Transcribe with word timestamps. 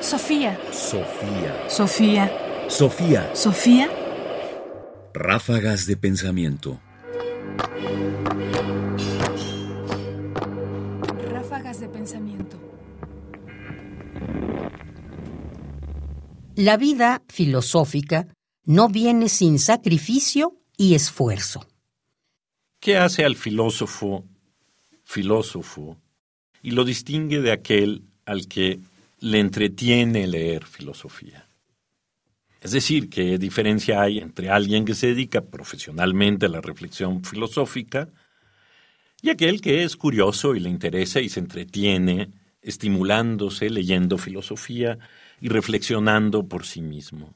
Sofía. 0.00 0.58
Sofía. 0.72 1.68
Sofía. 1.68 2.32
Sofía. 2.68 3.34
Sofía. 3.34 3.88
Ráfagas 5.12 5.86
de 5.86 5.96
pensamiento. 5.96 6.80
Ráfagas 11.30 11.80
de 11.80 11.88
pensamiento. 11.88 12.58
La 16.56 16.76
vida 16.76 17.22
filosófica 17.28 18.26
no 18.64 18.88
viene 18.88 19.28
sin 19.28 19.58
sacrificio 19.58 20.60
y 20.76 20.94
esfuerzo. 20.94 21.66
¿Qué 22.80 22.96
hace 22.96 23.24
al 23.24 23.36
filósofo 23.36 24.24
filósofo 25.10 25.98
y 26.62 26.70
lo 26.70 26.84
distingue 26.84 27.40
de 27.40 27.52
aquel 27.52 28.04
al 28.24 28.46
que 28.46 28.80
le 29.20 29.38
entretiene 29.38 30.26
leer 30.26 30.64
filosofía? 30.64 31.46
Es 32.60 32.72
decir, 32.72 33.08
¿qué 33.08 33.38
diferencia 33.38 34.02
hay 34.02 34.18
entre 34.18 34.50
alguien 34.50 34.84
que 34.84 34.94
se 34.94 35.08
dedica 35.08 35.40
profesionalmente 35.40 36.46
a 36.46 36.50
la 36.50 36.60
reflexión 36.60 37.24
filosófica 37.24 38.08
y 39.22 39.30
aquel 39.30 39.60
que 39.60 39.82
es 39.82 39.96
curioso 39.96 40.54
y 40.54 40.60
le 40.60 40.68
interesa 40.68 41.20
y 41.20 41.28
se 41.28 41.40
entretiene 41.40 42.30
estimulándose, 42.60 43.70
leyendo 43.70 44.18
filosofía 44.18 44.98
y 45.40 45.48
reflexionando 45.48 46.46
por 46.48 46.66
sí 46.66 46.82
mismo? 46.82 47.34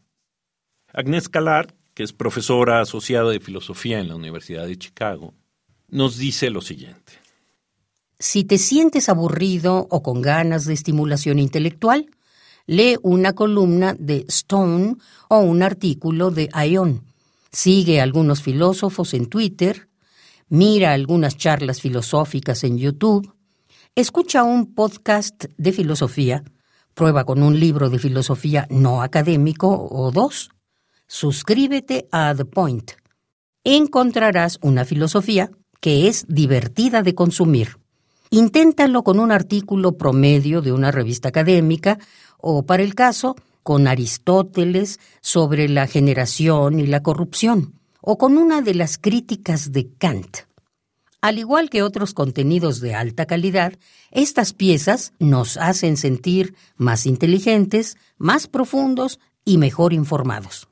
Agnes 0.93 1.29
Callard, 1.29 1.73
que 1.95 2.03
es 2.03 2.13
profesora 2.13 2.81
asociada 2.81 3.31
de 3.31 3.41
filosofía 3.41 4.01
en 4.01 4.09
la 4.09 4.17
Universidad 4.17 4.67
de 4.67 4.77
Chicago, 4.77 5.33
nos 5.89 6.19
dice 6.19 6.51
lo 6.51 6.61
siguiente. 6.61 7.24
Si 8.19 8.45
te 8.45 8.59
sientes 8.59 9.09
aburrido 9.09 9.87
o 9.91 10.03
con 10.03 10.23
ganas 10.23 10.65
de 10.65 10.75
estimulación 10.75 11.39
intelectual, 11.39 12.07
lee 12.67 12.97
una 13.03 13.35
columna 13.35 13.95
de 13.99 14.25
Stone 14.29 14.97
o 15.29 15.39
un 15.39 15.63
artículo 15.63 16.31
de 16.31 16.49
Ion. 16.69 17.05
Sigue 17.51 18.01
a 18.01 18.03
algunos 18.03 18.43
filósofos 18.43 19.15
en 19.15 19.27
Twitter, 19.27 19.89
mira 20.49 20.93
algunas 20.93 21.37
charlas 21.37 21.81
filosóficas 21.81 22.65
en 22.65 22.79
YouTube, 22.79 23.33
escucha 23.95 24.43
un 24.43 24.75
podcast 24.75 25.45
de 25.57 25.73
filosofía, 25.73 26.45
prueba 26.95 27.25
con 27.25 27.43
un 27.43 27.59
libro 27.59 27.91
de 27.91 27.99
filosofía 27.99 28.67
no 28.71 29.03
académico 29.03 29.89
o 29.91 30.11
dos, 30.11 30.51
suscríbete 31.07 32.09
a 32.11 32.35
The 32.35 32.45
Point. 32.45 32.93
Encontrarás 33.63 34.59
una 34.63 34.85
filosofía 34.85 35.51
que 35.81 36.09
es 36.09 36.27
divertida 36.29 37.03
de 37.03 37.15
consumir. 37.15 37.84
Inténtalo 38.35 39.05
con 39.05 39.21
un 39.21 39.31
artículo 39.31 39.97
promedio 39.97 40.61
de 40.61 40.73
una 40.73 40.91
revista 40.91 41.29
académica 41.29 42.01
o, 42.37 42.67
para 42.67 42.83
el 42.83 42.97
caso, 42.97 43.37
con 43.63 43.87
Aristóteles 43.87 44.99
sobre 45.21 45.69
la 45.69 45.87
generación 45.87 46.81
y 46.81 46.89
la 46.89 47.01
corrupción, 47.01 47.79
o 48.01 48.19
con 48.19 48.37
una 48.37 48.61
de 48.61 48.75
las 48.75 48.99
críticas 48.99 49.71
de 49.71 49.89
Kant. 49.99 50.39
Al 51.21 51.39
igual 51.39 51.71
que 51.71 51.85
otros 51.85 52.13
contenidos 52.13 52.81
de 52.81 52.97
alta 52.97 53.27
calidad, 53.27 53.75
estas 54.11 54.53
piezas 54.53 55.13
nos 55.21 55.57
hacen 55.57 55.97
sentir 55.97 56.57
más 56.75 57.07
inteligentes, 57.07 57.97
más 58.19 58.49
profundos 58.49 59.21
y 59.45 59.59
mejor 59.59 59.93
informados. 59.93 60.67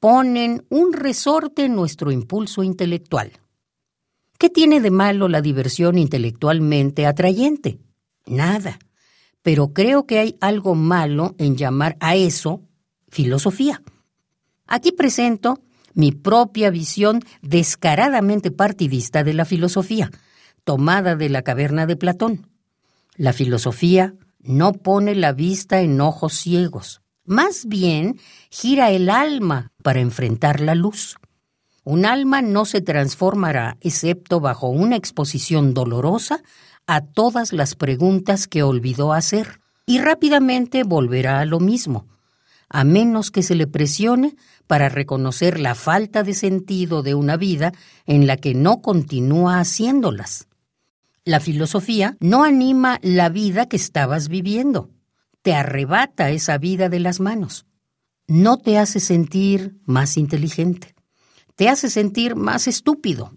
Ponen 0.00 0.66
un 0.68 0.92
resorte 0.92 1.66
en 1.66 1.76
nuestro 1.76 2.10
impulso 2.10 2.64
intelectual. 2.64 3.30
¿Qué 4.38 4.50
tiene 4.50 4.80
de 4.80 4.90
malo 4.90 5.28
la 5.28 5.40
diversión 5.40 5.98
intelectualmente 5.98 7.06
atrayente? 7.06 7.78
Nada. 8.26 8.78
Pero 9.42 9.72
creo 9.72 10.06
que 10.06 10.18
hay 10.18 10.36
algo 10.40 10.74
malo 10.74 11.34
en 11.38 11.56
llamar 11.56 11.96
a 12.00 12.16
eso 12.16 12.62
filosofía. 13.08 13.82
Aquí 14.66 14.92
presento 14.92 15.60
mi 15.94 16.10
propia 16.10 16.70
visión 16.70 17.20
descaradamente 17.42 18.50
partidista 18.50 19.22
de 19.22 19.34
la 19.34 19.44
filosofía, 19.44 20.10
tomada 20.64 21.14
de 21.14 21.28
la 21.28 21.42
caverna 21.42 21.86
de 21.86 21.96
Platón. 21.96 22.48
La 23.16 23.32
filosofía 23.32 24.14
no 24.40 24.72
pone 24.72 25.14
la 25.14 25.32
vista 25.32 25.80
en 25.80 26.00
ojos 26.00 26.34
ciegos, 26.34 27.00
más 27.24 27.66
bien 27.66 28.18
gira 28.50 28.90
el 28.90 29.08
alma 29.08 29.72
para 29.82 30.00
enfrentar 30.00 30.60
la 30.60 30.74
luz. 30.74 31.16
Un 31.84 32.06
alma 32.06 32.40
no 32.40 32.64
se 32.64 32.80
transformará 32.80 33.76
excepto 33.82 34.40
bajo 34.40 34.68
una 34.68 34.96
exposición 34.96 35.74
dolorosa 35.74 36.42
a 36.86 37.02
todas 37.02 37.52
las 37.52 37.74
preguntas 37.74 38.46
que 38.46 38.62
olvidó 38.62 39.12
hacer 39.12 39.60
y 39.84 39.98
rápidamente 39.98 40.82
volverá 40.82 41.40
a 41.40 41.44
lo 41.44 41.60
mismo, 41.60 42.06
a 42.70 42.84
menos 42.84 43.30
que 43.30 43.42
se 43.42 43.54
le 43.54 43.66
presione 43.66 44.34
para 44.66 44.88
reconocer 44.88 45.60
la 45.60 45.74
falta 45.74 46.22
de 46.22 46.32
sentido 46.32 47.02
de 47.02 47.14
una 47.14 47.36
vida 47.36 47.72
en 48.06 48.26
la 48.26 48.38
que 48.38 48.54
no 48.54 48.80
continúa 48.80 49.60
haciéndolas. 49.60 50.48
La 51.26 51.38
filosofía 51.38 52.16
no 52.18 52.44
anima 52.44 52.98
la 53.02 53.28
vida 53.28 53.66
que 53.66 53.76
estabas 53.76 54.28
viviendo, 54.28 54.90
te 55.42 55.54
arrebata 55.54 56.30
esa 56.30 56.56
vida 56.56 56.88
de 56.88 57.00
las 57.00 57.20
manos, 57.20 57.66
no 58.26 58.56
te 58.56 58.78
hace 58.78 59.00
sentir 59.00 59.76
más 59.84 60.16
inteligente 60.16 60.93
te 61.56 61.68
hace 61.68 61.90
sentir 61.90 62.36
más 62.36 62.66
estúpido. 62.66 63.36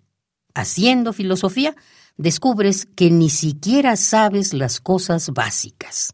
Haciendo 0.53 1.13
filosofía, 1.13 1.75
descubres 2.17 2.85
que 2.85 3.11
ni 3.11 3.29
siquiera 3.29 3.95
sabes 3.95 4.53
las 4.53 4.81
cosas 4.81 5.29
básicas. 5.29 6.13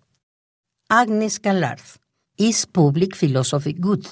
Agnes 0.90 1.40
Callard, 1.40 1.82
Is 2.36 2.66
Public 2.66 3.16
Philosophy 3.16 3.74
Good? 3.78 4.08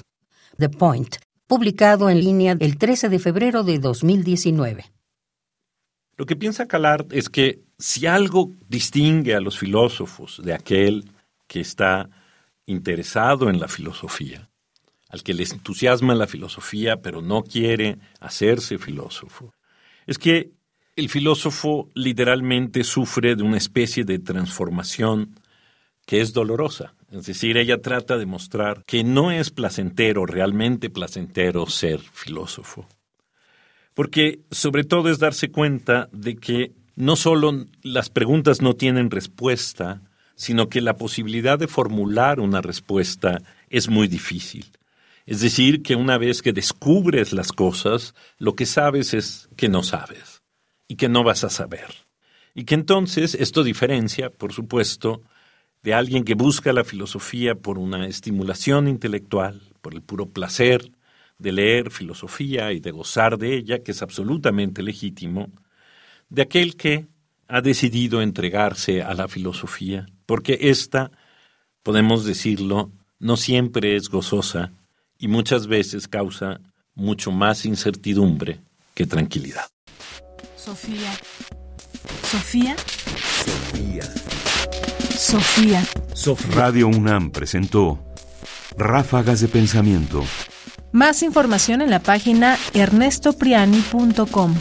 The 0.57 0.69
Point, 0.69 1.18
publicado 1.47 2.09
en 2.09 2.19
línea 2.19 2.56
el 2.59 2.78
13 2.78 3.09
de 3.09 3.19
febrero 3.19 3.63
de 3.63 3.79
2019. 3.79 4.85
Lo 6.18 6.25
que 6.25 6.35
piensa 6.35 6.68
Callard 6.68 7.08
es 7.12 7.29
que 7.29 7.63
si 7.78 8.06
algo 8.06 8.52
distingue 8.68 9.35
a 9.35 9.41
los 9.41 9.58
filósofos 9.58 10.40
de 10.44 10.53
aquel 10.53 11.12
que 11.47 11.62
está 11.62 12.09
interesado 12.68 13.50
en 13.50 13.59
la 13.59 13.68
filosofía, 13.68 14.50
al 15.11 15.23
que 15.23 15.33
les 15.33 15.51
entusiasma 15.51 16.16
la 16.16 16.27
filosofía 16.27 17.01
pero 17.01 17.22
no 17.22 17.44
quiere 17.44 17.97
hacerse 18.19 18.77
filósofo, 18.77 19.53
es 20.07 20.17
que 20.17 20.51
el 20.95 21.09
filósofo 21.09 21.89
literalmente 21.94 22.83
sufre 22.83 23.35
de 23.35 23.44
una 23.44 23.57
especie 23.57 24.03
de 24.03 24.19
transformación 24.19 25.39
que 26.05 26.22
es 26.22 26.33
dolorosa. 26.33 26.94
Es 27.11 27.25
decir, 27.25 27.57
ella 27.57 27.81
trata 27.81 28.17
de 28.17 28.25
mostrar 28.25 28.83
que 28.85 29.03
no 29.03 29.31
es 29.31 29.51
placentero, 29.51 30.25
realmente 30.25 30.89
placentero 30.89 31.66
ser 31.67 31.99
filósofo. 31.99 32.88
Porque 33.93 34.41
sobre 34.51 34.83
todo 34.83 35.09
es 35.09 35.19
darse 35.19 35.51
cuenta 35.51 36.09
de 36.11 36.35
que 36.35 36.72
no 36.95 37.16
solo 37.16 37.66
las 37.83 38.09
preguntas 38.09 38.61
no 38.61 38.75
tienen 38.75 39.11
respuesta, 39.11 40.01
sino 40.35 40.69
que 40.69 40.81
la 40.81 40.97
posibilidad 40.97 41.59
de 41.59 41.67
formular 41.67 42.39
una 42.39 42.61
respuesta 42.61 43.41
es 43.69 43.89
muy 43.89 44.07
difícil. 44.07 44.66
Es 45.31 45.39
decir, 45.39 45.81
que 45.81 45.95
una 45.95 46.17
vez 46.17 46.41
que 46.41 46.51
descubres 46.51 47.31
las 47.31 47.53
cosas, 47.53 48.13
lo 48.37 48.53
que 48.53 48.65
sabes 48.65 49.13
es 49.13 49.47
que 49.55 49.69
no 49.69 49.81
sabes 49.81 50.43
y 50.89 50.97
que 50.97 51.07
no 51.07 51.23
vas 51.23 51.45
a 51.45 51.49
saber. 51.49 51.87
Y 52.53 52.65
que 52.65 52.75
entonces 52.75 53.35
esto 53.35 53.63
diferencia, 53.63 54.29
por 54.29 54.51
supuesto, 54.51 55.21
de 55.83 55.93
alguien 55.93 56.25
que 56.25 56.33
busca 56.33 56.73
la 56.73 56.83
filosofía 56.83 57.55
por 57.55 57.79
una 57.79 58.07
estimulación 58.07 58.89
intelectual, 58.89 59.61
por 59.79 59.93
el 59.93 60.01
puro 60.01 60.25
placer 60.25 60.91
de 61.37 61.53
leer 61.53 61.91
filosofía 61.91 62.73
y 62.73 62.81
de 62.81 62.91
gozar 62.91 63.37
de 63.37 63.55
ella, 63.55 63.83
que 63.83 63.91
es 63.93 64.01
absolutamente 64.01 64.83
legítimo, 64.83 65.49
de 66.27 66.41
aquel 66.41 66.75
que 66.75 67.07
ha 67.47 67.61
decidido 67.61 68.21
entregarse 68.21 69.01
a 69.01 69.13
la 69.13 69.29
filosofía, 69.29 70.07
porque 70.25 70.57
ésta, 70.63 71.09
podemos 71.83 72.25
decirlo, 72.25 72.91
no 73.17 73.37
siempre 73.37 73.95
es 73.95 74.09
gozosa 74.09 74.73
y 75.22 75.29
muchas 75.29 75.68
veces 75.68 76.08
causa 76.08 76.62
mucho 76.96 77.32
más 77.32 77.66
incertidumbre 77.66 78.59
que 78.96 79.06
tranquilidad. 79.06 79.68
Sofía. 80.58 81.12
Sofía. 82.23 82.76
Sofía. 85.16 85.85
Sofía. 86.16 86.56
Radio 86.56 86.88
UNAM 86.88 87.29
presentó 87.32 88.03
Ráfagas 88.78 89.41
de 89.41 89.47
Pensamiento. 89.47 90.23
Más 90.91 91.22
información 91.23 91.82
en 91.82 91.90
la 91.91 92.00
página 92.00 92.58
ernestopriani.com. 92.73 94.56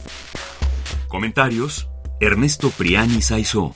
Comentarios 1.09 1.89
Ernesto 2.21 2.71
Priani 2.71 3.21
Saizó. 3.23 3.75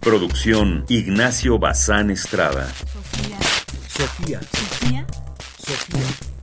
Producción 0.00 0.84
Ignacio 0.88 1.58
Bazán 1.58 2.10
Estrada. 2.10 2.68
Sofía. 2.92 3.38
Sofía. 3.88 5.06
Sofía. 5.58 6.33